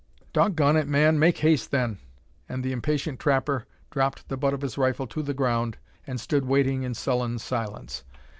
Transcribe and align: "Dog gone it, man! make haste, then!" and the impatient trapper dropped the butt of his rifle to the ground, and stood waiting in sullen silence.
"Dog 0.33 0.55
gone 0.55 0.77
it, 0.77 0.87
man! 0.87 1.19
make 1.19 1.37
haste, 1.37 1.69
then!" 1.69 1.99
and 2.49 2.63
the 2.63 2.71
impatient 2.71 3.19
trapper 3.19 3.67
dropped 3.91 4.29
the 4.29 4.35
butt 4.35 4.51
of 4.51 4.61
his 4.61 4.75
rifle 4.75 5.05
to 5.05 5.21
the 5.21 5.35
ground, 5.35 5.77
and 6.07 6.19
stood 6.19 6.45
waiting 6.45 6.81
in 6.81 6.95
sullen 6.95 7.37
silence. 7.37 8.03